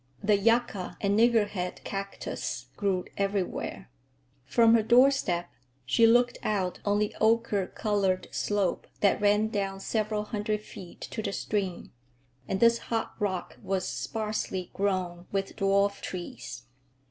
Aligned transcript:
The 0.23 0.35
yucca 0.35 0.97
and 0.99 1.15
niggerhead 1.15 1.83
cactus 1.83 2.69
grew 2.75 3.05
everywhere. 3.17 3.91
From 4.45 4.73
her 4.73 4.81
doorstep 4.81 5.51
she 5.85 6.07
looked 6.07 6.39
out 6.41 6.79
on 6.83 6.97
the 6.97 7.15
ocher 7.21 7.67
colored 7.75 8.27
slope 8.31 8.87
that 9.01 9.21
ran 9.21 9.49
down 9.49 9.79
several 9.79 10.23
hundred 10.23 10.61
feet 10.63 11.01
to 11.01 11.21
the 11.21 11.31
stream, 11.31 11.91
and 12.47 12.59
this 12.59 12.79
hot 12.89 13.13
rock 13.19 13.59
was 13.61 13.87
sparsely 13.87 14.71
grown 14.73 15.27
with 15.31 15.55
dwarf 15.55 16.01
trees. 16.01 16.63